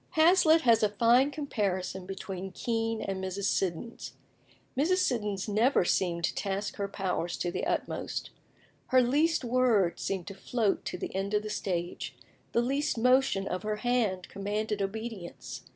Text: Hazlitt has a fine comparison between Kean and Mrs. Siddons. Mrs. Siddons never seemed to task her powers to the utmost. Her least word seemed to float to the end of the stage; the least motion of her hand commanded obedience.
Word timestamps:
Hazlitt 0.17 0.61
has 0.61 0.81
a 0.81 0.89
fine 0.89 1.29
comparison 1.29 2.07
between 2.07 2.51
Kean 2.53 3.03
and 3.03 3.23
Mrs. 3.23 3.43
Siddons. 3.43 4.13
Mrs. 4.75 4.97
Siddons 4.97 5.47
never 5.47 5.85
seemed 5.85 6.23
to 6.23 6.33
task 6.33 6.77
her 6.77 6.87
powers 6.87 7.37
to 7.37 7.51
the 7.51 7.67
utmost. 7.67 8.31
Her 8.87 9.03
least 9.03 9.43
word 9.43 9.99
seemed 9.99 10.25
to 10.25 10.33
float 10.33 10.85
to 10.85 10.97
the 10.97 11.13
end 11.15 11.35
of 11.35 11.43
the 11.43 11.51
stage; 11.51 12.15
the 12.51 12.61
least 12.63 12.97
motion 12.97 13.47
of 13.47 13.61
her 13.61 13.75
hand 13.75 14.27
commanded 14.27 14.81
obedience. 14.81 15.65